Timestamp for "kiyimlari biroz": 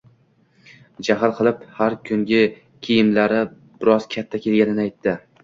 2.89-4.09